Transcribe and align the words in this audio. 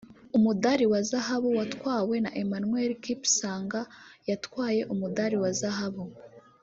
umudali 0.37 0.85
wa 0.91 1.01
zahabu 1.09 1.49
watwawe 1.57 2.15
na 2.23 2.31
Emmanuel 2.43 2.91
Kipsang 3.03 3.71
yatwaye 4.29 4.81
umudali 4.93 5.35
wa 5.43 5.51
zahabu 5.59 6.03